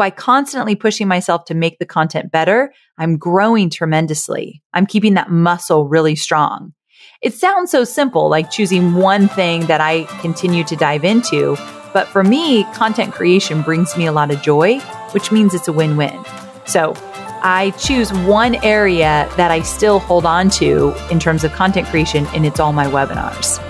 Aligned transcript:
by 0.00 0.08
constantly 0.08 0.74
pushing 0.74 1.06
myself 1.06 1.44
to 1.44 1.54
make 1.54 1.78
the 1.78 1.84
content 1.84 2.32
better, 2.32 2.72
I'm 2.96 3.18
growing 3.18 3.68
tremendously. 3.68 4.62
I'm 4.72 4.86
keeping 4.86 5.12
that 5.12 5.30
muscle 5.30 5.86
really 5.86 6.16
strong. 6.16 6.72
It 7.20 7.34
sounds 7.34 7.70
so 7.70 7.84
simple, 7.84 8.30
like 8.30 8.50
choosing 8.50 8.94
one 8.94 9.28
thing 9.28 9.66
that 9.66 9.82
I 9.82 10.04
continue 10.22 10.64
to 10.64 10.74
dive 10.74 11.04
into. 11.04 11.54
But 11.92 12.08
for 12.08 12.24
me, 12.24 12.64
content 12.72 13.12
creation 13.12 13.60
brings 13.60 13.94
me 13.94 14.06
a 14.06 14.12
lot 14.12 14.30
of 14.30 14.40
joy, 14.40 14.78
which 15.12 15.30
means 15.30 15.52
it's 15.52 15.68
a 15.68 15.72
win 15.72 15.98
win. 15.98 16.18
So 16.64 16.94
I 17.42 17.74
choose 17.78 18.10
one 18.10 18.54
area 18.64 19.30
that 19.36 19.50
I 19.50 19.60
still 19.60 19.98
hold 19.98 20.24
on 20.24 20.48
to 20.52 20.94
in 21.10 21.20
terms 21.20 21.44
of 21.44 21.52
content 21.52 21.86
creation, 21.88 22.26
and 22.28 22.46
it's 22.46 22.58
all 22.58 22.72
my 22.72 22.86
webinars. 22.86 23.69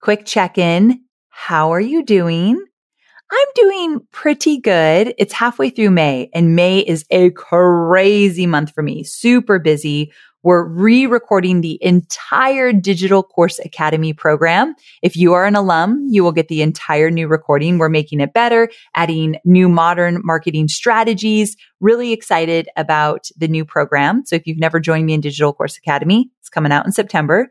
Quick 0.00 0.24
check 0.24 0.58
in. 0.58 1.02
How 1.28 1.72
are 1.72 1.80
you 1.80 2.02
doing? 2.02 2.62
I'm 3.32 3.48
doing 3.54 4.00
pretty 4.10 4.58
good. 4.58 5.14
It's 5.18 5.32
halfway 5.32 5.70
through 5.70 5.90
May 5.90 6.30
and 6.34 6.56
May 6.56 6.80
is 6.80 7.04
a 7.10 7.30
crazy 7.30 8.46
month 8.46 8.72
for 8.72 8.82
me. 8.82 9.04
Super 9.04 9.58
busy 9.58 10.10
we're 10.42 10.64
re-recording 10.64 11.60
the 11.60 11.78
entire 11.82 12.72
Digital 12.72 13.22
Course 13.22 13.58
Academy 13.58 14.14
program. 14.14 14.74
If 15.02 15.14
you 15.14 15.34
are 15.34 15.44
an 15.44 15.54
alum, 15.54 16.06
you 16.08 16.24
will 16.24 16.32
get 16.32 16.48
the 16.48 16.62
entire 16.62 17.10
new 17.10 17.28
recording. 17.28 17.76
We're 17.76 17.90
making 17.90 18.20
it 18.20 18.32
better, 18.32 18.70
adding 18.94 19.36
new 19.44 19.68
modern 19.68 20.20
marketing 20.24 20.68
strategies. 20.68 21.56
Really 21.80 22.12
excited 22.12 22.70
about 22.76 23.28
the 23.36 23.48
new 23.48 23.66
program. 23.66 24.24
So 24.24 24.34
if 24.34 24.46
you've 24.46 24.58
never 24.58 24.80
joined 24.80 25.04
me 25.04 25.12
in 25.12 25.20
Digital 25.20 25.52
Course 25.52 25.76
Academy, 25.76 26.30
it's 26.40 26.48
coming 26.48 26.72
out 26.72 26.86
in 26.86 26.92
September. 26.92 27.50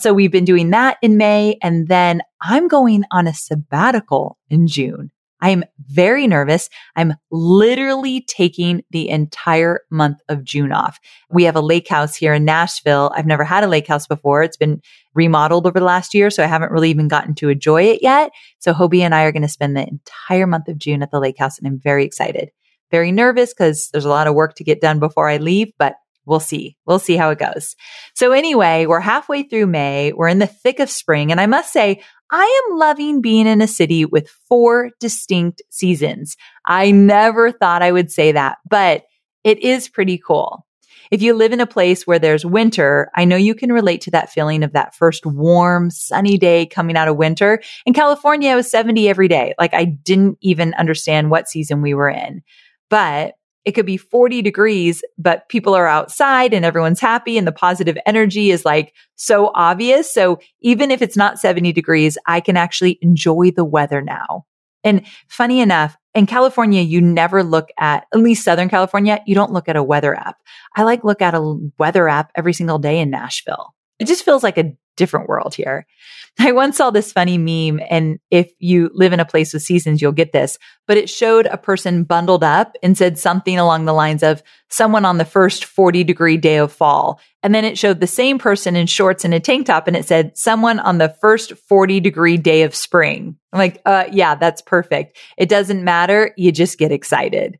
So 0.00 0.14
we've 0.14 0.32
been 0.32 0.46
doing 0.46 0.70
that 0.70 0.96
in 1.02 1.18
May 1.18 1.58
and 1.62 1.88
then 1.88 2.22
I'm 2.40 2.68
going 2.68 3.04
on 3.10 3.26
a 3.26 3.34
sabbatical 3.34 4.38
in 4.48 4.66
June. 4.66 5.10
I 5.42 5.50
am 5.50 5.62
very 5.88 6.26
nervous. 6.26 6.70
I'm 6.96 7.14
literally 7.30 8.22
taking 8.22 8.82
the 8.90 9.10
entire 9.10 9.80
month 9.90 10.18
of 10.30 10.42
June 10.42 10.72
off. 10.72 10.98
We 11.30 11.44
have 11.44 11.56
a 11.56 11.60
lake 11.60 11.86
house 11.86 12.16
here 12.16 12.32
in 12.32 12.46
Nashville. 12.46 13.12
I've 13.14 13.26
never 13.26 13.44
had 13.44 13.62
a 13.62 13.68
lake 13.68 13.86
house 13.86 14.06
before. 14.06 14.42
It's 14.42 14.56
been 14.56 14.80
remodeled 15.12 15.66
over 15.66 15.78
the 15.78 15.84
last 15.84 16.14
year, 16.14 16.30
so 16.30 16.42
I 16.42 16.46
haven't 16.46 16.72
really 16.72 16.88
even 16.88 17.08
gotten 17.08 17.34
to 17.36 17.50
enjoy 17.50 17.82
it 17.82 18.02
yet. 18.02 18.32
So 18.58 18.72
Hobie 18.72 19.00
and 19.00 19.14
I 19.14 19.24
are 19.24 19.32
going 19.32 19.42
to 19.42 19.48
spend 19.48 19.76
the 19.76 19.86
entire 19.86 20.46
month 20.46 20.68
of 20.68 20.78
June 20.78 21.02
at 21.02 21.10
the 21.10 21.20
lake 21.20 21.38
house 21.38 21.58
and 21.58 21.66
I'm 21.66 21.78
very 21.78 22.06
excited. 22.06 22.50
Very 22.90 23.12
nervous 23.12 23.52
because 23.52 23.90
there's 23.92 24.06
a 24.06 24.10
lot 24.10 24.26
of 24.26 24.34
work 24.34 24.54
to 24.56 24.64
get 24.64 24.80
done 24.80 24.98
before 24.98 25.28
I 25.28 25.36
leave, 25.36 25.72
but 25.78 25.96
we'll 26.30 26.40
see. 26.40 26.76
We'll 26.86 27.00
see 27.00 27.16
how 27.16 27.30
it 27.30 27.38
goes. 27.38 27.74
So 28.14 28.30
anyway, 28.30 28.86
we're 28.86 29.00
halfway 29.00 29.42
through 29.42 29.66
May. 29.66 30.12
We're 30.12 30.28
in 30.28 30.38
the 30.38 30.46
thick 30.46 30.78
of 30.78 30.88
spring. 30.88 31.32
And 31.32 31.40
I 31.40 31.46
must 31.46 31.72
say, 31.72 32.02
I 32.30 32.62
am 32.70 32.78
loving 32.78 33.20
being 33.20 33.48
in 33.48 33.60
a 33.60 33.66
city 33.66 34.04
with 34.04 34.30
four 34.48 34.90
distinct 35.00 35.60
seasons. 35.70 36.36
I 36.64 36.92
never 36.92 37.50
thought 37.50 37.82
I 37.82 37.90
would 37.90 38.12
say 38.12 38.32
that, 38.32 38.58
but 38.68 39.02
it 39.42 39.58
is 39.58 39.88
pretty 39.88 40.16
cool. 40.16 40.64
If 41.10 41.20
you 41.20 41.34
live 41.34 41.52
in 41.52 41.60
a 41.60 41.66
place 41.66 42.06
where 42.06 42.20
there's 42.20 42.46
winter, 42.46 43.10
I 43.16 43.24
know 43.24 43.34
you 43.34 43.56
can 43.56 43.72
relate 43.72 44.02
to 44.02 44.12
that 44.12 44.30
feeling 44.30 44.62
of 44.62 44.72
that 44.74 44.94
first 44.94 45.26
warm, 45.26 45.90
sunny 45.90 46.38
day 46.38 46.66
coming 46.66 46.96
out 46.96 47.08
of 47.08 47.16
winter. 47.16 47.60
In 47.84 47.94
California, 47.94 48.52
it 48.52 48.54
was 48.54 48.70
70 48.70 49.08
every 49.08 49.26
day. 49.26 49.54
Like 49.58 49.74
I 49.74 49.84
didn't 49.84 50.38
even 50.40 50.72
understand 50.74 51.30
what 51.30 51.48
season 51.48 51.82
we 51.82 51.94
were 51.94 52.08
in. 52.08 52.42
But 52.88 53.34
it 53.70 53.74
could 53.74 53.86
be 53.86 53.96
40 53.96 54.42
degrees, 54.42 55.04
but 55.16 55.48
people 55.48 55.76
are 55.76 55.86
outside 55.86 56.52
and 56.52 56.64
everyone's 56.64 56.98
happy 56.98 57.38
and 57.38 57.46
the 57.46 57.52
positive 57.52 57.96
energy 58.04 58.50
is 58.50 58.64
like 58.64 58.92
so 59.14 59.52
obvious. 59.54 60.12
So 60.12 60.40
even 60.60 60.90
if 60.90 61.00
it's 61.00 61.16
not 61.16 61.38
70 61.38 61.72
degrees, 61.72 62.18
I 62.26 62.40
can 62.40 62.56
actually 62.56 62.98
enjoy 63.00 63.52
the 63.52 63.64
weather 63.64 64.02
now. 64.02 64.44
And 64.82 65.06
funny 65.28 65.60
enough, 65.60 65.96
in 66.16 66.26
California, 66.26 66.82
you 66.82 67.00
never 67.00 67.44
look 67.44 67.68
at, 67.78 68.08
at 68.12 68.18
least 68.18 68.44
Southern 68.44 68.68
California, 68.68 69.22
you 69.24 69.36
don't 69.36 69.52
look 69.52 69.68
at 69.68 69.76
a 69.76 69.84
weather 69.84 70.16
app. 70.16 70.38
I 70.74 70.82
like 70.82 71.04
look 71.04 71.22
at 71.22 71.36
a 71.36 71.70
weather 71.78 72.08
app 72.08 72.32
every 72.34 72.52
single 72.52 72.80
day 72.80 72.98
in 72.98 73.08
Nashville. 73.08 73.72
It 74.00 74.08
just 74.08 74.24
feels 74.24 74.42
like 74.42 74.58
a 74.58 74.76
different 75.00 75.28
world 75.28 75.54
here. 75.54 75.86
I 76.38 76.52
once 76.52 76.76
saw 76.76 76.90
this 76.90 77.12
funny 77.12 77.38
meme, 77.38 77.84
and 77.90 78.18
if 78.30 78.52
you 78.58 78.90
live 78.94 79.12
in 79.12 79.18
a 79.18 79.24
place 79.24 79.52
with 79.52 79.62
seasons, 79.62 80.00
you'll 80.00 80.12
get 80.12 80.32
this, 80.32 80.58
but 80.86 80.96
it 80.96 81.10
showed 81.10 81.46
a 81.46 81.58
person 81.58 82.04
bundled 82.04 82.44
up 82.44 82.76
and 82.82 82.96
said 82.96 83.18
something 83.18 83.58
along 83.58 83.84
the 83.84 83.92
lines 83.92 84.22
of 84.22 84.42
someone 84.68 85.04
on 85.04 85.18
the 85.18 85.24
first 85.24 85.64
40 85.64 86.04
degree 86.04 86.36
day 86.36 86.58
of 86.58 86.72
fall. 86.72 87.18
And 87.42 87.54
then 87.54 87.64
it 87.64 87.78
showed 87.78 88.00
the 88.00 88.06
same 88.06 88.38
person 88.38 88.76
in 88.76 88.86
shorts 88.86 89.24
and 89.24 89.34
a 89.34 89.40
tank 89.40 89.66
top, 89.66 89.88
and 89.88 89.96
it 89.96 90.06
said 90.06 90.36
someone 90.36 90.78
on 90.78 90.98
the 90.98 91.14
first 91.20 91.54
40 91.68 91.98
degree 92.00 92.36
day 92.36 92.62
of 92.62 92.74
spring. 92.74 93.36
I'm 93.52 93.58
like, 93.58 93.80
uh, 93.84 94.04
yeah, 94.12 94.34
that's 94.34 94.62
perfect. 94.62 95.16
It 95.36 95.48
doesn't 95.48 95.82
matter. 95.82 96.32
You 96.36 96.52
just 96.52 96.78
get 96.78 96.92
excited. 96.92 97.58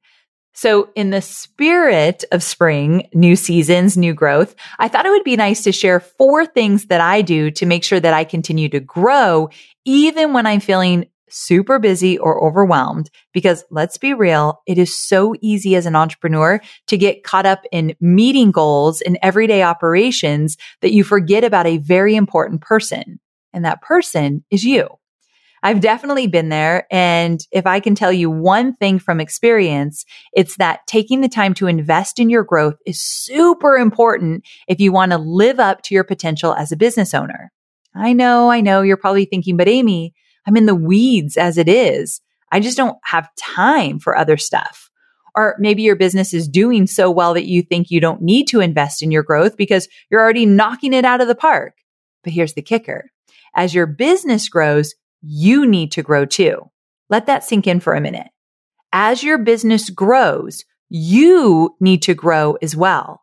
So 0.53 0.91
in 0.95 1.11
the 1.11 1.23
spirit 1.23 2.25
of 2.33 2.43
spring, 2.43 3.09
new 3.15 3.37
seasons, 3.37 3.97
new 3.97 4.13
growth, 4.13 4.55
I 4.79 4.89
thought 4.89 5.07
it 5.07 5.11
would 5.11 5.25
be 5.25 5.37
nice 5.37 5.63
to 5.65 5.73
share 5.73 6.01
four 6.01 6.45
things 6.45 6.87
that 6.87 7.01
I 7.01 7.23
do 7.23 7.51
to 7.53 7.67
make 7.67 7.85
sure 7.85 8.01
that 8.01 8.15
I 8.15 8.25
continue 8.25 8.69
to 8.71 8.81
grow 8.81 9.49
even 9.85 10.33
when 10.33 10.47
I'm 10.47 10.61
feeling 10.61 11.07
super 11.33 11.79
busy 11.79 12.19
or 12.19 12.45
overwhelmed. 12.45 13.11
Because 13.33 13.65
let's 13.71 13.97
be 13.97 14.13
real, 14.13 14.61
it 14.67 14.79
is 14.79 14.95
so 14.95 15.35
easy 15.41 15.77
as 15.77 15.87
an 15.87 15.97
entrepreneur 15.97 16.61
to 16.89 16.99
get 16.99 17.23
caught 17.23 17.47
up 17.47 17.63
in 17.73 17.95
meeting 18.01 18.51
goals 18.51 19.01
and 19.01 19.19
everyday 19.23 19.63
operations 19.63 20.57
that 20.83 20.93
you 20.93 21.05
forget 21.05 21.45
about 21.45 21.67
a 21.67 21.79
very 21.79 22.17
important 22.17 22.61
person. 22.61 23.21
And 23.53 23.65
that 23.65 23.83
person 23.83 24.45
is 24.51 24.65
you. 24.65 25.00
I've 25.63 25.81
definitely 25.81 26.27
been 26.27 26.49
there. 26.49 26.87
And 26.91 27.47
if 27.53 27.67
I 27.67 27.81
can 27.81 27.95
tell 27.95 28.13
you 28.13 28.31
one 28.31 28.75
thing 28.77 28.99
from 28.99 29.21
experience, 29.21 30.05
it's 30.33 30.57
that 30.57 30.87
taking 30.87 31.21
the 31.21 31.29
time 31.29 31.55
to 31.55 31.67
invest 31.67 32.19
in 32.19 32.31
your 32.31 32.45
growth 32.45 32.77
is 32.87 33.01
super 33.01 33.77
important 33.77 34.45
if 34.69 34.81
you 34.81 34.93
want 34.93 35.13
to 35.13 35.19
live 35.19 35.61
up 35.61 35.83
to 35.83 35.95
your 35.95 36.05
potential 36.05 36.55
as 36.55 36.73
a 36.73 36.77
business 36.77 37.13
owner. 37.13 37.53
I 37.95 38.13
know, 38.13 38.51
I 38.51 38.61
know 38.61 38.83
you're 38.83 38.97
probably 38.97 39.25
thinking, 39.25 39.57
but 39.57 39.69
Amy, 39.69 40.15
I'm 40.47 40.57
in 40.57 40.67
the 40.67 40.75
weeds 40.75 41.37
as 41.37 41.59
it 41.59 41.69
is. 41.69 42.21
I 42.53 42.61
just 42.61 42.77
don't 42.77 42.97
have 43.05 43.29
time 43.37 43.99
for 43.99 44.17
other 44.17 44.37
stuff. 44.37 44.91
Or 45.37 45.57
maybe 45.59 45.83
your 45.83 45.97
business 45.97 46.35
is 46.35 46.49
doing 46.49 46.87
so 46.87 47.11
well 47.11 47.35
that 47.35 47.47
you 47.47 47.63
think 47.63 47.91
you 47.91 48.01
don't 48.01 48.23
need 48.23 48.47
to 48.49 48.61
invest 48.61 49.03
in 49.03 49.11
your 49.11 49.23
growth 49.23 49.57
because 49.57 49.89
you're 50.11 50.21
already 50.21 50.47
knocking 50.47 50.93
it 50.93 51.05
out 51.05 51.21
of 51.21 51.29
the 51.29 51.35
park. 51.35 51.75
But 52.25 52.33
here's 52.33 52.55
the 52.55 52.63
kicker. 52.63 53.11
As 53.55 53.75
your 53.75 53.87
business 53.87 54.49
grows, 54.49 54.95
you 55.23 55.67
need 55.67 55.93
to 55.93 56.03
grow 56.03 56.25
too. 56.25 56.71
Let 57.09 57.27
that 57.27 57.45
sink 57.45 57.67
in 57.67 57.81
for 57.81 57.95
a 57.95 58.01
minute. 58.01 58.29
As 58.93 59.23
your 59.23 59.39
business 59.39 59.91
grows, 59.91 60.65
you 60.89 61.77
need 61.81 62.03
to 62.03 62.15
grow 62.15 62.57
as 62.63 62.75
well. 62.75 63.23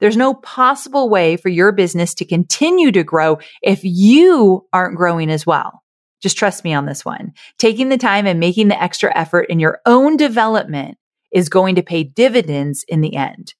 There's 0.00 0.16
no 0.16 0.34
possible 0.34 1.08
way 1.08 1.36
for 1.36 1.48
your 1.48 1.72
business 1.72 2.14
to 2.14 2.24
continue 2.24 2.92
to 2.92 3.02
grow 3.02 3.38
if 3.62 3.80
you 3.82 4.66
aren't 4.72 4.96
growing 4.96 5.30
as 5.30 5.44
well. 5.44 5.82
Just 6.20 6.36
trust 6.36 6.64
me 6.64 6.72
on 6.72 6.86
this 6.86 7.04
one. 7.04 7.32
Taking 7.58 7.88
the 7.88 7.98
time 7.98 8.26
and 8.26 8.40
making 8.40 8.68
the 8.68 8.80
extra 8.80 9.16
effort 9.16 9.46
in 9.48 9.60
your 9.60 9.80
own 9.86 10.16
development 10.16 10.98
is 11.32 11.48
going 11.48 11.76
to 11.76 11.82
pay 11.82 12.04
dividends 12.04 12.84
in 12.88 13.00
the 13.00 13.14
end. 13.14 13.54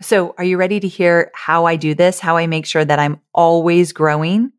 So 0.00 0.34
are 0.38 0.44
you 0.44 0.56
ready 0.56 0.80
to 0.80 0.88
hear 0.88 1.30
how 1.34 1.66
I 1.66 1.76
do 1.76 1.94
this? 1.94 2.20
How 2.20 2.36
I 2.36 2.46
make 2.46 2.66
sure 2.66 2.84
that 2.84 2.98
I'm 2.98 3.20
always 3.32 3.92
growing? 3.92 4.52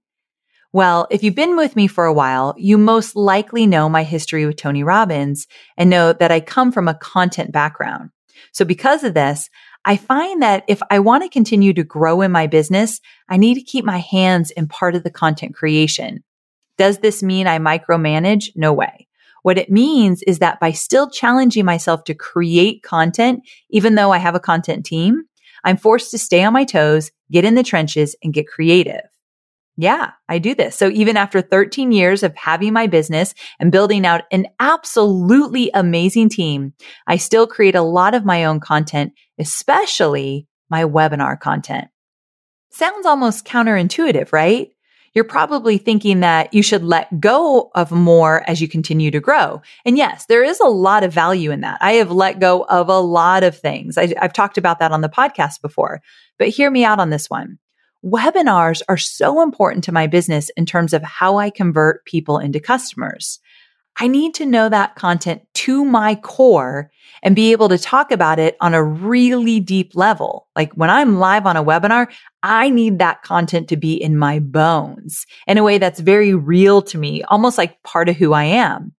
Well, 0.76 1.08
if 1.10 1.24
you've 1.24 1.36
been 1.36 1.56
with 1.56 1.78
me 1.78 1.88
for 1.88 2.04
a 2.04 2.12
while, 2.12 2.54
you 2.58 2.78
most 2.78 3.16
likely 3.16 3.66
know 3.66 3.88
my 3.88 4.04
history 4.04 4.46
with 4.46 4.58
Tony 4.58 4.84
Robbins 4.84 5.48
and 5.78 5.90
know 5.90 6.12
that 6.12 6.34
I 6.34 6.42
come 6.42 6.74
from 6.74 6.90
a 6.90 6.96
content 6.96 7.54
background. 7.54 8.10
So 8.52 8.66
because 8.66 9.06
of 9.06 9.14
this, 9.14 9.50
I 9.86 9.96
find 9.96 10.42
that 10.42 10.66
if 10.68 10.82
I 10.92 11.00
want 11.00 11.24
to 11.24 11.30
continue 11.30 11.72
to 11.76 11.84
grow 11.86 12.20
in 12.20 12.34
my 12.34 12.48
business, 12.48 13.00
I 13.30 13.38
need 13.38 13.56
to 13.56 13.62
keep 13.62 13.86
my 13.86 14.00
hands 14.00 14.52
in 14.52 14.68
part 14.68 14.96
of 14.96 15.04
the 15.04 15.10
content 15.10 15.56
creation. 15.56 16.26
Does 16.78 16.98
this 16.98 17.24
mean 17.24 17.48
I 17.48 17.58
micromanage? 17.58 18.50
No 18.54 18.74
way. 18.74 19.08
What 19.44 19.58
it 19.58 19.72
means 19.72 20.24
is 20.24 20.40
that 20.40 20.60
by 20.60 20.72
still 20.72 21.10
challenging 21.10 21.64
myself 21.64 22.04
to 22.04 22.14
create 22.14 22.84
content, 22.84 23.48
even 23.70 23.96
though 23.96 24.12
I 24.12 24.18
have 24.18 24.36
a 24.36 24.42
content 24.42 24.86
team, 24.86 25.24
I'm 25.64 25.78
forced 25.78 26.12
to 26.12 26.18
stay 26.18 26.44
on 26.44 26.52
my 26.52 26.66
toes, 26.66 27.12
get 27.32 27.46
in 27.46 27.56
the 27.56 27.64
trenches 27.64 28.14
and 28.22 28.34
get 28.34 28.50
creative. 28.50 29.04
Yeah, 29.78 30.12
I 30.30 30.40
do 30.40 30.56
this. 30.56 30.76
So 30.76 30.90
even 30.90 31.18
after 31.18 31.42
13 31.42 31.92
years 31.92 32.24
of 32.24 32.36
having 32.36 32.72
my 32.72 32.88
business 32.88 33.34
and 33.60 33.72
building 33.72 34.06
out 34.06 34.24
an 34.32 34.48
absolutely 34.60 35.70
amazing 35.74 36.30
team, 36.30 36.74
I 37.08 37.18
still 37.18 37.46
create 37.46 37.76
a 37.76 37.82
lot 37.82 38.16
of 38.16 38.24
my 38.24 38.46
own 38.46 38.62
content, 38.62 39.14
especially 39.38 40.48
my 40.70 40.84
webinar 40.84 41.38
content. 41.40 41.90
Sounds 42.72 43.06
almost 43.06 43.46
counterintuitive, 43.46 44.32
right? 44.32 44.70
you're 45.16 45.24
probably 45.24 45.78
thinking 45.78 46.20
that 46.20 46.54
you 46.54 46.62
should 46.62 46.84
let 46.84 47.20
go 47.22 47.72
of 47.74 47.90
more 47.90 48.48
as 48.50 48.62
you 48.62 48.68
continue 48.68 49.10
to 49.10 49.22
grow. 49.22 49.62
And 49.86 49.98
yes, 49.98 50.26
there 50.26 50.44
is 50.44 50.60
a 50.60 50.68
lot 50.68 51.04
of 51.04 51.14
value 51.14 51.52
in 51.52 51.62
that. 51.62 51.78
I 51.82 51.94
have 51.94 52.12
let 52.12 52.40
go 52.40 52.64
of 52.64 52.90
a 52.90 53.00
lot 53.00 53.44
of 53.44 53.58
things. 53.58 53.98
I, 53.98 54.14
have 54.22 54.34
talked 54.34 54.58
about 54.58 54.80
that 54.80 54.92
on 54.92 55.00
the 55.00 55.10
podcast 55.10 55.62
before, 55.62 56.02
but 56.38 56.50
hear 56.50 56.70
me 56.70 56.84
out 56.84 57.00
on 57.00 57.10
this 57.10 57.30
one. 57.30 57.58
Webinars 58.06 58.84
are 58.88 58.98
so 58.98 59.42
important 59.42 59.84
to 59.86 59.92
my 59.92 60.06
business 60.06 60.52
in 60.56 60.66
terms 60.68 60.94
of 60.94 61.02
how 61.02 61.38
I 61.38 61.50
convert 61.50 62.06
people 62.06 62.38
into 62.38 62.60
customers. 62.60 63.40
I 63.98 64.08
need 64.08 64.36
to 64.36 64.46
know 64.46 64.70
that 64.70 64.96
content 64.96 65.42
to 65.54 65.84
my 65.84 66.16
core 66.16 66.92
and 67.24 67.36
be 67.36 67.52
able 67.52 67.70
to 67.70 67.80
talk 67.80 68.12
about 68.12 68.38
it 68.38 68.58
on 68.62 68.74
a 68.74 68.84
really 68.84 69.60
deep 69.60 69.96
level. 69.96 70.48
Like 70.56 70.74
when 70.74 70.90
I'm 70.90 71.18
live 71.18 71.48
on 71.48 71.58
a 71.58 71.64
webinar, 71.64 72.08
I 72.44 72.70
need 72.70 73.00
that 73.00 73.24
content 73.24 73.70
to 73.70 73.78
be 73.78 73.94
in 73.96 74.18
my 74.18 74.40
bones 74.40 75.26
in 75.48 75.58
a 75.58 75.64
way 75.64 75.78
that's 75.78 76.00
very 76.00 76.36
real 76.36 76.82
to 76.84 76.98
me, 77.00 77.24
almost 77.24 77.58
like 77.58 77.82
part 77.84 78.10
of 78.10 78.18
who 78.18 78.34
I 78.34 78.44
am. 78.44 78.94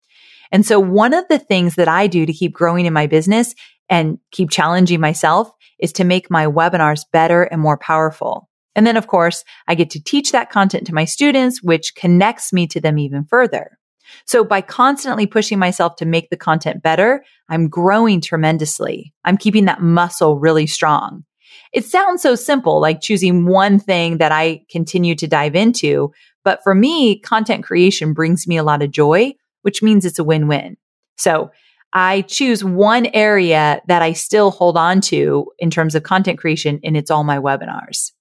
And 0.50 0.66
so 0.66 0.80
one 0.80 1.14
of 1.14 1.28
the 1.28 1.38
things 1.38 1.74
that 1.76 1.88
I 1.88 2.06
do 2.06 2.26
to 2.26 2.32
keep 2.32 2.54
growing 2.54 2.86
in 2.86 2.92
my 2.92 3.06
business 3.06 3.54
and 3.88 4.18
keep 4.32 4.50
challenging 4.50 5.00
myself 5.00 5.50
is 5.78 5.92
to 5.92 6.04
make 6.04 6.30
my 6.30 6.46
webinars 6.46 7.04
better 7.12 7.42
and 7.44 7.60
more 7.60 7.76
powerful. 7.76 8.48
And 8.76 8.86
then 8.86 8.96
of 8.96 9.08
course, 9.08 9.42
I 9.66 9.74
get 9.74 9.90
to 9.90 10.02
teach 10.02 10.30
that 10.30 10.50
content 10.50 10.86
to 10.86 10.94
my 10.94 11.04
students, 11.04 11.62
which 11.62 11.96
connects 11.96 12.52
me 12.52 12.68
to 12.68 12.80
them 12.80 12.98
even 12.98 13.24
further. 13.24 13.76
So 14.24 14.44
by 14.44 14.60
constantly 14.60 15.26
pushing 15.26 15.58
myself 15.58 15.96
to 15.96 16.06
make 16.06 16.30
the 16.30 16.36
content 16.36 16.82
better, 16.82 17.24
I'm 17.48 17.68
growing 17.68 18.20
tremendously. 18.20 19.12
I'm 19.24 19.36
keeping 19.36 19.64
that 19.64 19.82
muscle 19.82 20.38
really 20.38 20.68
strong. 20.68 21.24
It 21.72 21.84
sounds 21.84 22.22
so 22.22 22.36
simple, 22.36 22.80
like 22.80 23.00
choosing 23.00 23.46
one 23.46 23.80
thing 23.80 24.18
that 24.18 24.30
I 24.30 24.62
continue 24.70 25.16
to 25.16 25.26
dive 25.26 25.56
into. 25.56 26.12
But 26.44 26.62
for 26.62 26.74
me, 26.74 27.18
content 27.18 27.64
creation 27.64 28.12
brings 28.12 28.46
me 28.46 28.56
a 28.56 28.62
lot 28.62 28.82
of 28.82 28.92
joy, 28.92 29.32
which 29.62 29.82
means 29.82 30.04
it's 30.04 30.20
a 30.20 30.24
win-win. 30.24 30.76
So 31.16 31.50
I 31.92 32.22
choose 32.22 32.62
one 32.62 33.06
area 33.06 33.80
that 33.88 34.02
I 34.02 34.12
still 34.12 34.50
hold 34.50 34.76
on 34.76 35.00
to 35.02 35.50
in 35.58 35.70
terms 35.70 35.94
of 35.94 36.02
content 36.02 36.38
creation, 36.38 36.78
and 36.84 36.96
it's 36.96 37.10
all 37.10 37.24
my 37.24 37.38
webinars. 37.38 38.12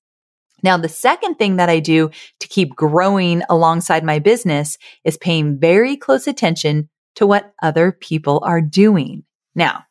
Now, 0.65 0.77
the 0.77 0.89
second 0.89 1.35
thing 1.35 1.57
that 1.57 1.69
I 1.69 1.79
do 1.79 2.09
to 2.39 2.47
keep 2.47 2.75
growing 2.75 3.43
alongside 3.49 4.03
my 4.03 4.17
business 4.17 4.79
is 5.03 5.15
paying 5.15 5.59
very 5.59 5.95
close 5.95 6.25
attention 6.25 6.89
to 7.17 7.27
what 7.27 7.53
other 7.61 7.91
people 7.91 8.41
are 8.43 8.61
doing. 8.61 9.25
Now, 9.53 9.83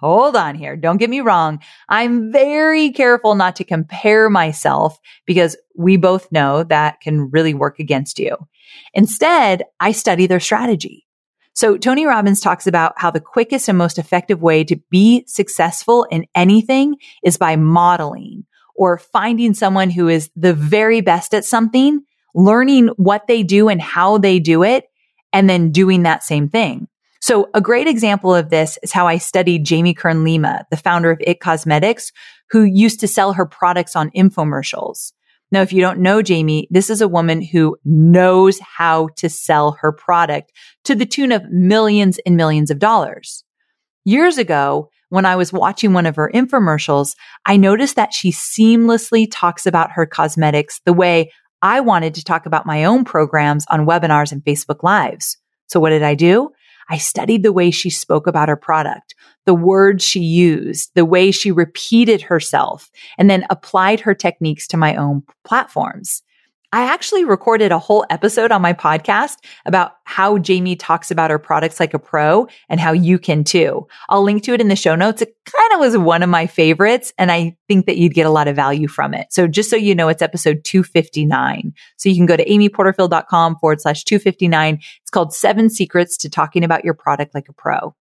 hold 0.00 0.34
on 0.34 0.56
here. 0.56 0.74
Don't 0.74 0.96
get 0.96 1.08
me 1.08 1.20
wrong. 1.20 1.60
I'm 1.88 2.32
very 2.32 2.90
careful 2.90 3.36
not 3.36 3.54
to 3.56 3.64
compare 3.64 4.28
myself 4.28 4.98
because 5.24 5.56
we 5.76 5.96
both 5.96 6.32
know 6.32 6.64
that 6.64 7.00
can 7.00 7.30
really 7.30 7.54
work 7.54 7.78
against 7.78 8.18
you. 8.18 8.36
Instead, 8.94 9.62
I 9.78 9.92
study 9.92 10.26
their 10.26 10.40
strategy. 10.40 11.06
So 11.54 11.76
Tony 11.76 12.06
Robbins 12.06 12.40
talks 12.40 12.66
about 12.66 12.94
how 12.96 13.12
the 13.12 13.20
quickest 13.20 13.68
and 13.68 13.78
most 13.78 13.98
effective 13.98 14.42
way 14.42 14.64
to 14.64 14.80
be 14.90 15.22
successful 15.28 16.08
in 16.10 16.26
anything 16.34 16.96
is 17.22 17.36
by 17.36 17.54
modeling 17.54 18.46
or 18.78 18.96
finding 18.96 19.52
someone 19.52 19.90
who 19.90 20.08
is 20.08 20.30
the 20.36 20.54
very 20.54 21.00
best 21.00 21.34
at 21.34 21.44
something, 21.44 22.00
learning 22.34 22.88
what 22.96 23.26
they 23.26 23.42
do 23.42 23.68
and 23.68 23.82
how 23.82 24.16
they 24.16 24.38
do 24.38 24.62
it, 24.62 24.84
and 25.32 25.50
then 25.50 25.70
doing 25.70 26.04
that 26.04 26.22
same 26.22 26.48
thing. 26.48 26.88
So 27.20 27.50
a 27.52 27.60
great 27.60 27.88
example 27.88 28.34
of 28.34 28.48
this 28.48 28.78
is 28.82 28.92
how 28.92 29.08
I 29.08 29.18
studied 29.18 29.66
Jamie 29.66 29.92
Kern 29.92 30.22
Lima, 30.24 30.64
the 30.70 30.76
founder 30.76 31.10
of 31.10 31.18
IT 31.20 31.40
Cosmetics, 31.40 32.12
who 32.50 32.62
used 32.62 33.00
to 33.00 33.08
sell 33.08 33.32
her 33.32 33.44
products 33.44 33.96
on 33.96 34.10
infomercials. 34.10 35.12
Now, 35.50 35.62
if 35.62 35.72
you 35.72 35.80
don't 35.80 36.00
know 36.00 36.22
Jamie, 36.22 36.68
this 36.70 36.90
is 36.90 37.00
a 37.00 37.08
woman 37.08 37.42
who 37.42 37.76
knows 37.84 38.60
how 38.60 39.08
to 39.16 39.28
sell 39.28 39.72
her 39.80 39.92
product 39.92 40.52
to 40.84 40.94
the 40.94 41.06
tune 41.06 41.32
of 41.32 41.50
millions 41.50 42.18
and 42.24 42.36
millions 42.36 42.70
of 42.70 42.78
dollars. 42.78 43.44
Years 44.04 44.38
ago, 44.38 44.90
when 45.10 45.24
I 45.24 45.36
was 45.36 45.52
watching 45.52 45.92
one 45.92 46.06
of 46.06 46.16
her 46.16 46.30
infomercials, 46.34 47.14
I 47.46 47.56
noticed 47.56 47.96
that 47.96 48.12
she 48.12 48.30
seamlessly 48.30 49.26
talks 49.30 49.66
about 49.66 49.92
her 49.92 50.06
cosmetics 50.06 50.80
the 50.84 50.92
way 50.92 51.32
I 51.62 51.80
wanted 51.80 52.14
to 52.14 52.24
talk 52.24 52.46
about 52.46 52.66
my 52.66 52.84
own 52.84 53.04
programs 53.04 53.64
on 53.68 53.86
webinars 53.86 54.32
and 54.32 54.44
Facebook 54.44 54.82
Lives. 54.82 55.36
So 55.66 55.80
what 55.80 55.90
did 55.90 56.02
I 56.02 56.14
do? 56.14 56.50
I 56.90 56.98
studied 56.98 57.42
the 57.42 57.52
way 57.52 57.70
she 57.70 57.90
spoke 57.90 58.26
about 58.26 58.48
her 58.48 58.56
product, 58.56 59.14
the 59.44 59.54
words 59.54 60.04
she 60.04 60.20
used, 60.20 60.90
the 60.94 61.04
way 61.04 61.30
she 61.30 61.50
repeated 61.52 62.22
herself, 62.22 62.90
and 63.18 63.28
then 63.28 63.46
applied 63.50 64.00
her 64.00 64.14
techniques 64.14 64.66
to 64.68 64.76
my 64.76 64.96
own 64.96 65.22
platforms. 65.44 66.22
I 66.70 66.84
actually 66.84 67.24
recorded 67.24 67.72
a 67.72 67.78
whole 67.78 68.04
episode 68.10 68.52
on 68.52 68.60
my 68.60 68.74
podcast 68.74 69.36
about 69.64 69.92
how 70.04 70.36
Jamie 70.36 70.76
talks 70.76 71.10
about 71.10 71.30
her 71.30 71.38
products 71.38 71.80
like 71.80 71.94
a 71.94 71.98
pro 71.98 72.46
and 72.68 72.78
how 72.78 72.92
you 72.92 73.18
can 73.18 73.42
too. 73.42 73.86
I'll 74.10 74.22
link 74.22 74.42
to 74.42 74.52
it 74.52 74.60
in 74.60 74.68
the 74.68 74.76
show 74.76 74.94
notes. 74.94 75.22
It 75.22 75.34
kind 75.46 75.72
of 75.72 75.80
was 75.80 75.96
one 75.96 76.22
of 76.22 76.28
my 76.28 76.46
favorites 76.46 77.12
and 77.16 77.32
I 77.32 77.56
think 77.68 77.86
that 77.86 77.96
you'd 77.96 78.12
get 78.12 78.26
a 78.26 78.30
lot 78.30 78.48
of 78.48 78.56
value 78.56 78.86
from 78.86 79.14
it. 79.14 79.28
So 79.32 79.48
just 79.48 79.70
so 79.70 79.76
you 79.76 79.94
know, 79.94 80.08
it's 80.08 80.20
episode 80.20 80.62
259. 80.64 81.72
So 81.96 82.10
you 82.10 82.16
can 82.16 82.26
go 82.26 82.36
to 82.36 82.44
amyporterfield.com 82.44 83.56
forward 83.56 83.80
slash 83.80 84.04
259. 84.04 84.78
It's 85.00 85.10
called 85.10 85.32
seven 85.32 85.70
secrets 85.70 86.18
to 86.18 86.28
talking 86.28 86.64
about 86.64 86.84
your 86.84 86.94
product 86.94 87.34
like 87.34 87.48
a 87.48 87.54
pro. 87.54 87.94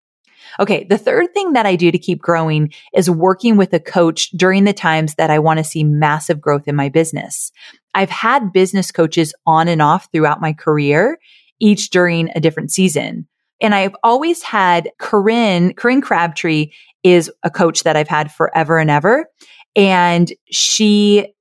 Okay. 0.60 0.86
The 0.86 0.98
third 0.98 1.34
thing 1.34 1.54
that 1.54 1.66
I 1.66 1.76
do 1.76 1.92
to 1.92 1.98
keep 1.98 2.22
growing 2.22 2.74
is 2.94 3.10
working 3.10 3.58
with 3.58 3.74
a 3.74 3.80
coach 3.80 4.30
during 4.32 4.64
the 4.64 4.74
times 4.74 5.16
that 5.16 5.30
I 5.30 5.40
want 5.40 5.58
to 5.58 5.64
see 5.64 5.84
massive 5.84 6.42
growth 6.42 6.68
in 6.68 6.75
my 6.75 6.90
business. 6.90 7.52
I've 7.94 8.10
had 8.10 8.52
business 8.52 8.92
coaches 8.92 9.34
on 9.46 9.68
and 9.68 9.82
off 9.82 10.10
throughout 10.12 10.42
my 10.42 10.54
career, 10.54 11.18
each 11.60 11.90
during 11.90 12.30
a 12.36 12.40
different 12.40 12.72
season. 12.72 13.28
And 13.62 13.74
I've 13.74 13.96
always 14.04 14.42
had 14.42 14.92
Corinne, 15.00 15.74
Corinne 15.74 16.02
Crabtree 16.02 16.72
is 17.04 17.32
a 17.44 17.50
coach 17.50 17.84
that 17.84 17.96
I've 17.96 18.08
had 18.08 18.32
forever 18.32 18.78
and 18.78 18.90
ever. 18.90 19.28
And 19.75 20.32
she 20.52 21.34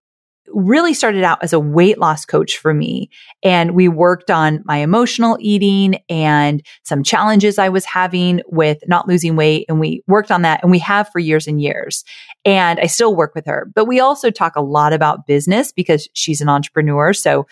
really 0.48 0.94
started 0.94 1.24
out 1.24 1.42
as 1.42 1.52
a 1.52 1.60
weight 1.60 1.98
loss 1.98 2.24
coach 2.24 2.58
for 2.58 2.74
me. 2.74 3.10
And 3.42 3.74
we 3.74 3.88
worked 3.88 4.30
on 4.30 4.62
my 4.64 4.78
emotional 4.78 5.36
eating 5.40 6.00
and 6.08 6.64
some 6.82 7.02
challenges 7.02 7.58
I 7.58 7.68
was 7.68 7.84
having 7.84 8.42
with 8.46 8.78
not 8.86 9.08
losing 9.08 9.36
weight. 9.36 9.66
And 9.68 9.80
we 9.80 10.02
worked 10.06 10.30
on 10.30 10.42
that 10.42 10.62
and 10.62 10.70
we 10.70 10.78
have 10.80 11.08
for 11.10 11.18
years 11.18 11.46
and 11.46 11.60
years. 11.60 12.04
And 12.44 12.78
I 12.78 12.86
still 12.86 13.16
work 13.16 13.34
with 13.34 13.46
her, 13.46 13.70
but 13.74 13.86
we 13.86 14.00
also 14.00 14.30
talk 14.30 14.56
a 14.56 14.62
lot 14.62 14.92
about 14.92 15.26
business 15.26 15.72
because 15.72 16.08
she's 16.12 16.40
an 16.40 16.48
entrepreneur. 16.48 17.12
So 17.12 17.46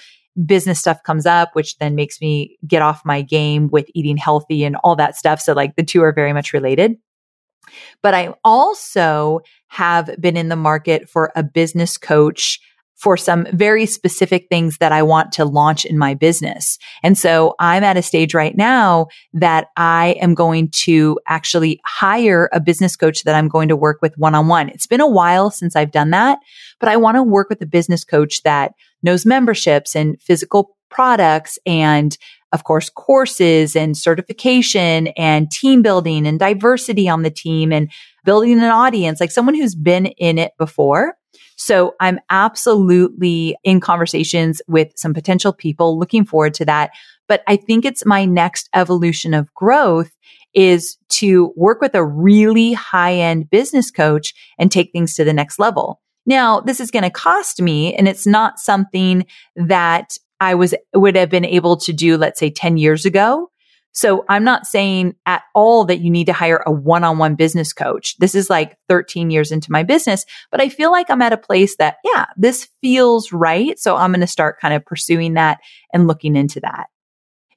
business 0.47 0.79
stuff 0.79 1.03
comes 1.03 1.27
up, 1.27 1.51
which 1.55 1.77
then 1.79 1.95
makes 1.95 2.21
me 2.21 2.57
get 2.67 2.83
off 2.83 3.05
my 3.05 3.23
game 3.23 3.69
with 3.69 3.91
eating 3.95 4.17
healthy 4.17 4.65
and 4.65 4.77
all 4.77 4.97
that 4.97 5.17
stuff. 5.17 5.41
So 5.41 5.53
like 5.53 5.77
the 5.77 5.83
two 5.83 6.03
are 6.03 6.13
very 6.13 6.33
much 6.33 6.53
related. 6.53 6.97
But 8.03 8.15
I 8.15 8.35
also 8.45 9.41
have 9.69 10.11
been 10.21 10.37
in 10.37 10.49
the 10.49 10.57
market 10.57 11.09
for 11.09 11.33
a 11.37 11.43
business 11.43 11.97
coach 11.97 12.61
for 13.03 13.17
some 13.17 13.49
very 13.53 13.85
specific 13.85 14.47
things 14.49 14.79
that 14.79 14.93
I 14.93 15.03
want 15.03 15.33
to 15.33 15.45
launch 15.45 15.85
in 15.85 15.99
my 15.99 16.15
business. 16.15 16.79
And 17.03 17.19
so 17.19 17.57
I'm 17.59 17.83
at 17.83 17.97
a 17.97 18.03
stage 18.03 18.33
right 18.33 18.57
now 18.57 19.09
that 19.33 19.69
I 19.77 20.17
am 20.21 20.35
going 20.35 20.69
to 20.85 21.19
actually 21.27 21.81
hire 21.85 22.49
a 22.53 22.61
business 22.61 22.95
coach 22.95 23.25
that 23.25 23.35
I'm 23.35 23.49
going 23.49 23.69
to 23.69 23.77
work 23.77 23.99
with 24.03 24.17
one 24.19 24.37
on 24.37 24.47
one. 24.47 24.69
It's 24.69 24.87
been 24.87 25.01
a 25.01 25.09
while 25.09 25.51
since 25.51 25.75
I've 25.75 25.91
done 25.91 26.11
that, 26.11 26.39
but 26.79 26.89
I 26.89 26.97
want 26.97 27.17
to 27.17 27.25
work 27.25 27.49
with 27.49 27.61
a 27.61 27.67
business 27.67 28.05
coach 28.05 28.45
that 28.45 28.73
knows 29.03 29.27
memberships 29.27 29.97
and 29.97 30.23
physical 30.23 30.77
products 30.89 31.59
and 31.67 32.17
of 32.53 32.65
course, 32.65 32.91
courses 32.91 33.75
and 33.75 33.97
certification 33.97 35.07
and 35.17 35.51
team 35.51 35.81
building 35.81 36.27
and 36.27 36.39
diversity 36.39 37.09
on 37.09 37.23
the 37.23 37.31
team 37.31 37.73
and 37.73 37.91
building 38.27 38.53
an 38.53 38.65
audience, 38.65 39.21
like 39.21 39.31
someone 39.31 39.55
who's 39.55 39.75
been 39.75 40.05
in 40.05 40.37
it 40.37 40.53
before 40.59 41.17
So 41.57 41.95
I'm 42.01 42.19
absolutely 42.31 43.57
in 43.65 43.81
conversations 43.81 44.61
with 44.67 44.93
some 44.97 45.15
potential 45.15 45.53
people 45.53 45.99
looking 45.99 46.25
forward 46.25 46.55
to 46.55 46.65
that. 46.65 46.91
But 47.29 47.43
I 47.47 47.57
think 47.57 47.85
it's 47.85 48.05
my 48.05 48.25
next 48.25 48.69
evolution 48.75 49.35
of 49.35 49.53
growth 49.55 50.11
is 50.55 50.99
to 51.09 51.53
work 51.57 51.81
with 51.81 51.95
a 51.95 52.05
really 52.05 52.73
high 52.73 53.15
end 53.15 53.49
business 53.51 53.91
coach 53.91 54.35
and 54.59 54.71
take 54.71 54.93
things 54.93 55.15
to 55.15 55.25
the 55.25 55.33
next 55.33 55.59
level. 55.59 56.01
Now, 56.27 56.61
this 56.61 56.81
is 56.81 56.91
going 56.91 57.05
to 57.05 57.11
cost 57.11 57.61
me 57.61 57.95
and 57.95 58.07
it's 58.07 58.27
not 58.27 58.59
something 58.59 59.25
that 59.57 60.17
I 60.41 60.55
was, 60.55 60.75
would 60.93 61.17
have 61.17 61.31
been 61.31 61.45
able 61.45 61.77
to 61.79 61.93
do, 61.93 62.17
let's 62.17 62.41
say 62.41 62.51
10 62.51 62.77
years 62.77 63.05
ago. 63.07 63.52
So 63.93 64.25
I'm 64.29 64.45
not 64.45 64.67
saying 64.67 65.15
at 65.27 65.43
all 65.55 65.85
that 65.85 66.01
you 66.01 66.11
need 66.11 66.27
to 66.27 66.33
hire 66.33 66.63
a 66.67 66.73
one-on-one 66.73 67.35
business 67.35 67.73
coach. 67.73 68.17
This 68.19 68.35
is 68.35 68.49
like 68.51 68.77
13 68.89 69.31
years 69.31 69.53
into 69.53 69.71
my 69.71 69.83
business, 69.83 70.25
but 70.51 70.61
I 70.61 70.69
feel 70.69 70.91
like 70.91 71.11
I'm 71.11 71.23
at 71.23 71.33
a 71.33 71.39
place 71.39 71.77
that, 71.77 71.97
yeah, 72.05 72.27
this 72.37 72.69
feels 72.81 73.33
right. 73.33 73.79
So 73.79 73.97
I'm 73.97 74.13
going 74.13 74.21
to 74.21 74.27
start 74.27 74.61
kind 74.61 74.75
of 74.75 74.85
pursuing 74.85 75.35
that 75.35 75.61
and 75.93 76.07
looking 76.07 76.37
into 76.37 76.61
that. 76.61 76.87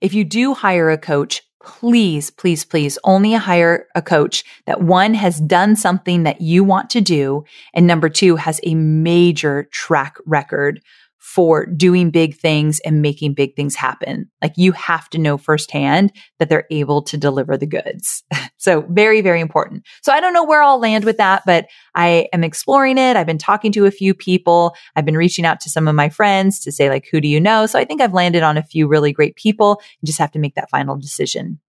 If 0.02 0.14
you 0.14 0.24
do 0.24 0.54
hire 0.54 0.90
a 0.90 0.98
coach, 0.98 1.42
please, 1.64 2.30
please, 2.30 2.64
please 2.64 3.00
only 3.04 3.34
hire 3.34 3.88
a 3.96 4.02
coach 4.02 4.44
that 4.66 4.82
one 4.82 5.16
has 5.16 5.40
done 5.42 5.76
something 5.76 6.24
that 6.24 6.42
you 6.42 6.64
want 6.64 6.92
to 6.92 7.02
do. 7.02 7.44
And 7.74 7.88
number 7.88 8.08
two 8.08 8.36
has 8.36 8.60
a 8.64 8.76
major 8.76 9.68
track 9.72 10.18
record 10.26 10.82
for 11.26 11.66
doing 11.66 12.12
big 12.12 12.38
things 12.38 12.80
and 12.86 13.02
making 13.02 13.34
big 13.34 13.56
things 13.56 13.76
happen. 13.76 14.30
Like 14.44 14.54
you 14.58 14.72
have 14.74 15.10
to 15.10 15.18
know 15.18 15.40
firsthand 15.40 16.12
that 16.38 16.50
they're 16.50 16.68
able 16.70 17.02
to 17.02 17.18
deliver 17.18 17.58
the 17.58 17.66
goods. 17.66 18.24
so 18.58 18.86
very, 18.92 19.22
very 19.22 19.42
important. 19.42 19.88
So 20.04 20.14
I 20.14 20.22
don't 20.22 20.34
know 20.34 20.46
where 20.46 20.62
I'll 20.62 20.80
land 20.80 21.04
with 21.04 21.18
that, 21.18 21.42
but 21.44 21.66
I 21.96 22.28
am 22.32 22.44
exploring 22.44 23.00
it. 23.00 23.18
I've 23.18 23.26
been 23.26 23.40
talking 23.40 23.72
to 23.72 23.86
a 23.86 23.92
few 23.92 24.14
people. 24.14 24.76
I've 24.96 25.04
been 25.04 25.18
reaching 25.18 25.46
out 25.46 25.60
to 25.62 25.70
some 25.70 25.88
of 25.88 25.96
my 25.96 26.10
friends 26.10 26.60
to 26.60 26.72
say 26.72 26.90
like, 26.90 27.08
who 27.12 27.20
do 27.20 27.28
you 27.28 27.42
know? 27.42 27.66
So 27.66 27.80
I 27.80 27.86
think 27.86 28.02
I've 28.02 28.14
landed 28.14 28.44
on 28.44 28.56
a 28.56 28.64
few 28.64 28.88
really 28.88 29.12
great 29.12 29.36
people 29.36 29.82
and 30.00 30.06
just 30.06 30.20
have 30.20 30.32
to 30.34 30.40
make 30.40 30.54
that 30.54 30.70
final 30.70 30.96
decision. 30.96 31.60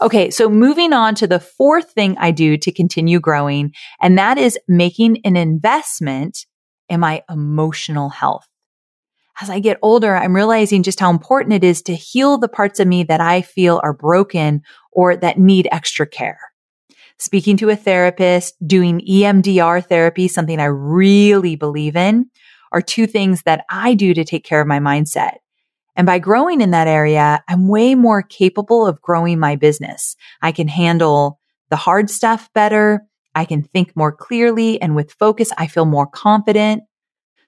Okay. 0.00 0.30
So 0.30 0.48
moving 0.48 0.92
on 0.92 1.16
to 1.16 1.26
the 1.26 1.40
fourth 1.40 1.90
thing 1.90 2.16
I 2.16 2.30
do 2.30 2.56
to 2.58 2.70
continue 2.70 3.18
growing, 3.18 3.74
and 4.00 4.16
that 4.18 4.38
is 4.38 4.56
making 4.68 5.20
an 5.24 5.36
investment 5.36 6.46
in 6.88 7.00
my 7.00 7.22
emotional 7.28 8.08
health 8.08 8.46
as 9.40 9.48
I 9.50 9.58
get 9.58 9.78
older, 9.82 10.16
I'm 10.16 10.36
realizing 10.36 10.82
just 10.82 11.00
how 11.00 11.10
important 11.10 11.54
it 11.54 11.64
is 11.64 11.82
to 11.82 11.94
heal 11.94 12.38
the 12.38 12.48
parts 12.48 12.78
of 12.78 12.86
me 12.86 13.04
that 13.04 13.20
I 13.20 13.42
feel 13.42 13.80
are 13.82 13.92
broken 13.92 14.62
or 14.92 15.16
that 15.16 15.38
need 15.38 15.68
extra 15.72 16.06
care. 16.06 16.38
Speaking 17.18 17.56
to 17.58 17.70
a 17.70 17.76
therapist, 17.76 18.54
doing 18.66 19.00
EMDR 19.00 19.86
therapy, 19.86 20.28
something 20.28 20.58
I 20.58 20.64
really 20.64 21.56
believe 21.56 21.96
in, 21.96 22.30
are 22.72 22.80
two 22.80 23.06
things 23.06 23.42
that 23.42 23.64
I 23.68 23.94
do 23.94 24.14
to 24.14 24.24
take 24.24 24.44
care 24.44 24.60
of 24.60 24.66
my 24.66 24.78
mindset. 24.78 25.36
And 25.96 26.06
by 26.06 26.18
growing 26.18 26.60
in 26.60 26.70
that 26.70 26.86
area, 26.86 27.42
I'm 27.48 27.68
way 27.68 27.94
more 27.94 28.22
capable 28.22 28.86
of 28.86 29.02
growing 29.02 29.38
my 29.38 29.56
business. 29.56 30.16
I 30.40 30.52
can 30.52 30.68
handle 30.68 31.40
the 31.68 31.76
hard 31.76 32.08
stuff 32.08 32.48
better. 32.54 33.02
I 33.34 33.44
can 33.44 33.62
think 33.62 33.94
more 33.96 34.12
clearly 34.12 34.80
and 34.80 34.96
with 34.96 35.12
focus, 35.12 35.50
I 35.58 35.66
feel 35.66 35.84
more 35.84 36.06
confident. 36.06 36.84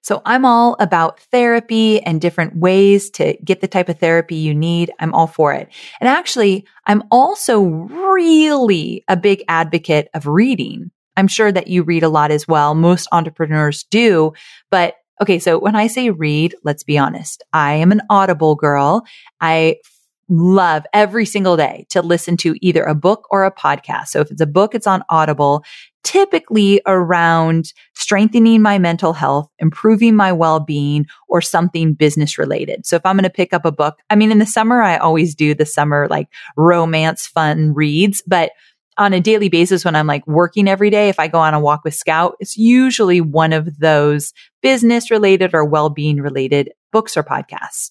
So 0.03 0.21
I'm 0.25 0.45
all 0.45 0.77
about 0.79 1.21
therapy 1.21 2.01
and 2.03 2.21
different 2.21 2.57
ways 2.57 3.09
to 3.11 3.37
get 3.45 3.61
the 3.61 3.69
type 3.69 3.89
of 3.89 3.99
therapy 3.99 4.35
you 4.35 4.55
need. 4.55 4.93
I'm 4.99 5.15
all 5.15 5.27
for 5.27 5.53
it. 5.53 5.69
And 6.01 6.09
actually, 6.09 6.67
I'm 6.87 7.03
also 7.11 7.61
really 7.61 9.05
a 9.09 9.17
big 9.17 9.43
advocate 9.49 10.09
of 10.13 10.27
reading. 10.27 10.91
I'm 11.17 11.29
sure 11.29 11.53
that 11.53 11.69
you 11.69 11.83
read 11.83 12.03
a 12.03 12.09
lot 12.09 12.31
as 12.31 12.49
well. 12.49 12.75
Most 12.75 13.09
entrepreneurs 13.13 13.85
do, 13.85 14.33
but 14.71 14.97
Okay, 15.21 15.39
so 15.39 15.57
when 15.57 15.77
I 15.77 15.87
say 15.87 16.11
read, 16.11 16.57
let's 16.65 16.83
be 16.83 16.99
honest. 16.99 17.45
I 17.53 17.75
am 17.75 17.93
an 17.93 18.01
audible 18.11 18.57
girl. 18.57 19.05
I 19.41 19.77
love 20.29 20.85
every 20.93 21.27
single 21.27 21.57
day 21.57 21.87
to 21.91 22.01
listen 22.01 22.37
to 22.39 22.55
either 22.61 22.85
a 22.85 22.95
book 22.95 23.27
or 23.31 23.45
a 23.45 23.53
podcast. 23.53 24.09
So 24.09 24.21
if 24.21 24.31
it's 24.31 24.41
a 24.41 24.47
book, 24.47 24.75
it's 24.75 24.87
on 24.87 25.03
Audible, 25.09 25.65
typically 26.05 26.81
around 26.87 27.73
strengthening 27.95 28.63
my 28.63 28.79
mental 28.79 29.13
health, 29.13 29.49
improving 29.59 30.17
my 30.17 30.33
well-being 30.33 31.07
or 31.29 31.41
something 31.41 31.95
business 31.95 32.39
related. 32.39 32.87
So 32.87 32.97
if 32.97 33.05
I'm 33.05 33.17
going 33.17 33.25
to 33.25 33.31
pick 33.31 33.53
up 33.53 33.65
a 33.65 33.73
book, 33.73 33.99
I 34.11 34.17
mean, 34.17 34.33
in 34.33 34.39
the 34.39 34.47
summer, 34.47 34.83
I 34.83 34.97
always 34.97 35.35
do 35.35 35.55
the 35.55 35.67
summer 35.67 36.09
like 36.09 36.29
romance 36.57 37.27
fun 37.27 37.75
reads, 37.75 38.23
but 38.27 38.53
on 38.99 39.13
a 39.13 39.21
daily 39.21 39.49
basis 39.49 39.85
when 39.85 39.97
I'm 39.97 40.07
like 40.07 40.27
working 40.27 40.69
every 40.69 40.91
day, 40.91 41.09
if 41.09 41.19
I 41.19 41.29
go 41.29 41.39
on 41.39 41.55
a 41.55 41.61
walk 41.61 41.83
with 41.85 41.95
Scout, 41.95 42.37
it's 42.41 42.57
usually 42.59 43.21
one 43.21 43.53
of 43.53 43.79
those 43.79 44.33
business 44.61 45.11
related 45.11 45.55
or 45.55 45.65
well-being 45.65 46.21
related 46.21 46.73
books 46.91 47.17
or 47.17 47.23
podcasts. 47.23 47.91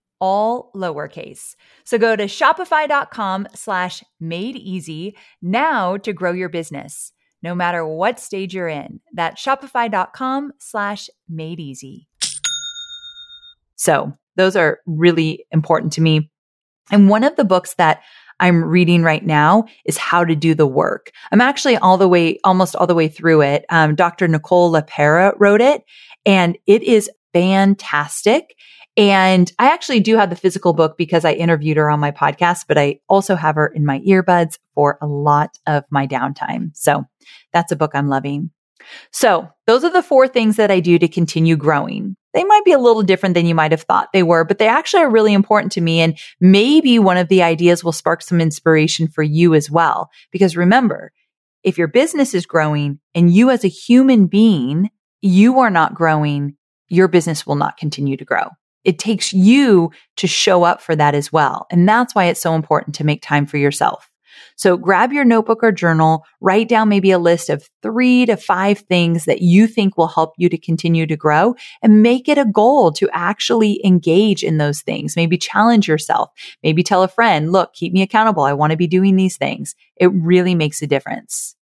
all 0.21 0.71
lowercase. 0.73 1.55
So 1.83 1.97
go 1.97 2.15
to 2.15 2.25
shopify.com 2.25 3.47
slash 3.55 4.03
made 4.19 4.55
easy 4.55 5.17
now 5.41 5.97
to 5.97 6.13
grow 6.13 6.31
your 6.31 6.47
business, 6.47 7.11
no 7.41 7.53
matter 7.53 7.85
what 7.85 8.19
stage 8.19 8.53
you're 8.53 8.69
in. 8.69 9.01
That's 9.11 9.43
shopify.com 9.43 10.53
slash 10.59 11.09
made 11.27 11.59
easy. 11.59 12.07
So 13.75 14.13
those 14.37 14.55
are 14.55 14.79
really 14.85 15.45
important 15.51 15.91
to 15.93 16.01
me. 16.01 16.29
And 16.91 17.09
one 17.09 17.23
of 17.23 17.35
the 17.35 17.43
books 17.43 17.73
that 17.75 18.01
I'm 18.39 18.63
reading 18.63 19.03
right 19.03 19.25
now 19.25 19.65
is 19.85 19.97
How 19.97 20.23
to 20.23 20.35
Do 20.35 20.55
the 20.55 20.67
Work. 20.67 21.11
I'm 21.31 21.41
actually 21.41 21.77
all 21.77 21.97
the 21.97 22.07
way, 22.07 22.39
almost 22.43 22.75
all 22.75 22.87
the 22.87 22.95
way 22.95 23.07
through 23.07 23.41
it. 23.41 23.65
Um, 23.69 23.95
Dr. 23.95 24.27
Nicole 24.27 24.71
LePera 24.71 25.33
wrote 25.39 25.61
it 25.61 25.83
and 26.25 26.57
it 26.67 26.83
is 26.83 27.09
fantastic. 27.33 28.55
And 28.97 29.51
I 29.57 29.71
actually 29.71 30.01
do 30.01 30.17
have 30.17 30.29
the 30.29 30.35
physical 30.35 30.73
book 30.73 30.97
because 30.97 31.23
I 31.23 31.31
interviewed 31.31 31.77
her 31.77 31.89
on 31.89 31.99
my 31.99 32.11
podcast, 32.11 32.65
but 32.67 32.77
I 32.77 32.99
also 33.07 33.35
have 33.35 33.55
her 33.55 33.67
in 33.67 33.85
my 33.85 33.99
earbuds 33.99 34.57
for 34.75 34.97
a 35.01 35.07
lot 35.07 35.57
of 35.65 35.85
my 35.89 36.05
downtime. 36.05 36.71
So 36.73 37.05
that's 37.53 37.71
a 37.71 37.77
book 37.77 37.91
I'm 37.93 38.09
loving. 38.09 38.51
So 39.11 39.47
those 39.67 39.83
are 39.83 39.91
the 39.91 40.03
four 40.03 40.27
things 40.27 40.57
that 40.57 40.71
I 40.71 40.79
do 40.79 40.99
to 40.99 41.07
continue 41.07 41.55
growing. 41.55 42.17
They 42.33 42.43
might 42.43 42.65
be 42.65 42.71
a 42.71 42.79
little 42.79 43.03
different 43.03 43.35
than 43.35 43.45
you 43.45 43.55
might 43.55 43.71
have 43.71 43.83
thought 43.83 44.11
they 44.11 44.23
were, 44.23 44.43
but 44.43 44.57
they 44.57 44.67
actually 44.67 45.03
are 45.03 45.11
really 45.11 45.33
important 45.33 45.71
to 45.73 45.81
me. 45.81 46.01
And 46.01 46.17
maybe 46.39 46.97
one 46.97 47.17
of 47.17 47.27
the 47.27 47.43
ideas 47.43 47.83
will 47.83 47.91
spark 47.91 48.21
some 48.21 48.41
inspiration 48.41 49.07
for 49.07 49.21
you 49.21 49.53
as 49.53 49.69
well. 49.69 50.09
Because 50.31 50.57
remember, 50.57 51.11
if 51.63 51.77
your 51.77 51.87
business 51.87 52.33
is 52.33 52.45
growing 52.45 52.99
and 53.13 53.31
you 53.31 53.51
as 53.51 53.63
a 53.63 53.69
human 53.69 54.27
being, 54.27 54.89
you 55.21 55.59
are 55.59 55.69
not 55.69 55.93
growing, 55.93 56.55
your 56.87 57.07
business 57.07 57.45
will 57.45 57.55
not 57.55 57.77
continue 57.77 58.17
to 58.17 58.25
grow 58.25 58.49
it 58.83 58.99
takes 58.99 59.33
you 59.33 59.91
to 60.17 60.27
show 60.27 60.63
up 60.63 60.81
for 60.81 60.95
that 60.95 61.15
as 61.15 61.31
well. 61.31 61.67
And 61.71 61.87
that's 61.87 62.15
why 62.15 62.25
it's 62.25 62.41
so 62.41 62.55
important 62.55 62.95
to 62.95 63.03
make 63.03 63.21
time 63.21 63.45
for 63.45 63.57
yourself. 63.57 64.09
So 64.55 64.77
grab 64.77 65.11
your 65.11 65.25
notebook 65.25 65.63
or 65.63 65.71
journal, 65.71 66.25
write 66.39 66.69
down 66.69 66.89
maybe 66.89 67.11
a 67.11 67.19
list 67.19 67.49
of 67.49 67.69
three 67.81 68.25
to 68.25 68.37
five 68.37 68.79
things 68.79 69.25
that 69.25 69.41
you 69.41 69.67
think 69.67 69.97
will 69.97 70.07
help 70.07 70.33
you 70.37 70.49
to 70.49 70.57
continue 70.57 71.05
to 71.07 71.15
grow 71.15 71.55
and 71.81 72.03
make 72.03 72.29
it 72.29 72.37
a 72.37 72.45
goal 72.45 72.91
to 72.93 73.09
actually 73.11 73.81
engage 73.83 74.43
in 74.43 74.57
those 74.57 74.81
things. 74.81 75.15
Maybe 75.15 75.37
challenge 75.37 75.87
yourself. 75.87 76.31
Maybe 76.63 76.83
tell 76.83 77.03
a 77.03 77.07
friend, 77.07 77.51
look, 77.51 77.73
keep 77.73 77.93
me 77.93 78.01
accountable. 78.01 78.43
I 78.43 78.53
want 78.53 78.71
to 78.71 78.77
be 78.77 78.87
doing 78.87 79.15
these 79.15 79.37
things. 79.37 79.75
It 79.95 80.11
really 80.13 80.55
makes 80.55 80.81
a 80.81 80.87
difference. 80.87 81.55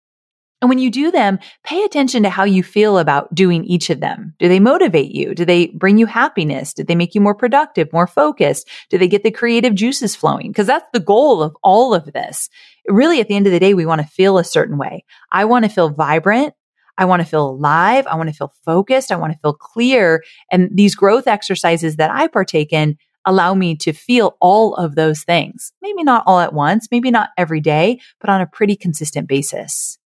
And 0.61 0.69
when 0.69 0.79
you 0.79 0.91
do 0.91 1.13
them, 1.13 1.39
pay 1.63 1.85
attention 1.85 2.25
to 2.25 2.31
how 2.31 2.43
you 2.43 2.65
feel 2.65 2.99
about 2.99 3.33
doing 3.33 3.65
each 3.65 3.91
of 3.91 4.01
them. 4.01 4.35
Do 4.41 4.49
they 4.49 4.59
motivate 4.59 5.13
you? 5.13 5.33
Do 5.35 5.45
they 5.45 5.69
bring 5.69 5.99
you 5.99 6.07
happiness? 6.07 6.75
Do 6.75 6.83
they 6.83 6.97
make 6.97 7.15
you 7.15 7.21
more 7.21 7.35
productive, 7.35 7.93
more 7.93 8.09
focused? 8.09 8.69
Do 8.91 8.99
they 8.99 9.07
get 9.07 9.23
the 9.23 9.31
creative 9.31 9.77
juices 9.77 10.17
flowing? 10.17 10.51
Because 10.51 10.67
that's 10.67 10.89
the 10.93 11.01
goal 11.01 11.43
of 11.43 11.57
all 11.63 11.95
of 11.95 12.13
this. 12.13 12.49
Really, 12.89 13.21
at 13.21 13.29
the 13.29 13.37
end 13.37 13.47
of 13.47 13.53
the 13.53 13.61
day, 13.61 13.73
we 13.73 13.87
want 13.87 14.01
to 14.01 14.07
feel 14.09 14.37
a 14.37 14.45
certain 14.45 14.79
way. 14.79 15.05
I 15.31 15.45
want 15.45 15.65
to 15.65 15.71
feel 15.71 15.91
vibrant. 15.91 16.55
I 16.97 17.05
want 17.05 17.23
to 17.23 17.29
feel 17.29 17.49
alive. 17.49 18.09
I 18.09 18.17
want 18.17 18.29
to 18.29 18.35
feel 18.35 18.53
focused. 18.65 19.13
I 19.13 19.17
want 19.17 19.33
to 19.33 19.39
feel 19.39 19.55
clear. 19.55 20.25
And 20.51 20.71
these 20.73 20.97
growth 20.97 21.29
exercises 21.29 21.97
that 21.97 22.11
I 22.11 22.27
partake 22.27 22.73
in 22.73 22.99
allow 23.25 23.55
me 23.55 23.77
to 23.77 23.93
feel 23.93 24.37
all 24.41 24.75
of 24.75 24.97
those 24.97 25.23
things. 25.23 25.73
Maybe 25.83 26.03
not 26.03 26.25
all 26.27 26.41
at 26.41 26.53
once, 26.53 26.89
maybe 26.91 27.13
not 27.13 27.29
every 27.39 27.61
day, 27.61 28.01
but 28.21 28.31
on 28.31 28.41
a 28.41 28.47
pretty 28.47 28.75
consistent 28.75 29.29
basis. 29.29 29.99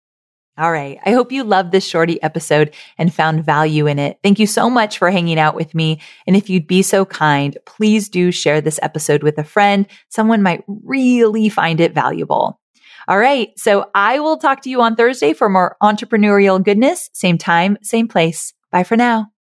All 0.59 0.71
right. 0.71 0.99
I 1.07 1.13
hope 1.13 1.33
you 1.33 1.45
loved 1.45 1.73
this 1.73 1.87
shorty 1.87 2.23
episode 2.23 2.75
and 2.99 3.13
found 3.13 3.45
value 3.45 3.87
in 3.87 3.99
it. 3.99 4.19
Thank 4.23 4.39
you 4.39 4.47
so 4.47 4.69
much 4.69 4.99
for 4.99 5.11
hanging 5.11 5.39
out 5.39 5.55
with 5.55 5.75
me. 5.75 6.01
And 6.27 6.37
if 6.37 6.51
you'd 6.51 6.67
be 6.67 6.83
so 6.83 7.07
kind, 7.07 7.57
please 7.65 8.11
do 8.11 8.31
share 8.31 8.61
this 8.61 8.79
episode 8.83 9.23
with 9.23 9.39
a 9.39 9.45
friend. 9.45 9.87
Someone 10.11 10.43
might 10.43 10.63
really 10.67 11.49
find 11.49 11.81
it 11.81 11.95
valuable. 11.95 12.61
All 13.09 13.19
right. 13.19 13.49
So 13.57 13.91
I 13.95 14.21
will 14.21 14.37
talk 14.37 14.61
to 14.63 14.71
you 14.71 14.83
on 14.83 14.95
Thursday 14.95 15.33
for 15.33 15.49
more 15.49 15.77
entrepreneurial 15.83 16.63
goodness. 16.63 17.09
Same 17.15 17.39
time, 17.39 17.79
same 17.83 18.07
place. 18.07 18.53
Bye 18.71 18.85
for 18.85 18.97
now. 18.97 19.33